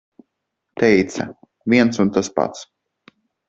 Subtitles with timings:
[0.83, 1.27] Teica-
[1.75, 2.69] viens un tas pats.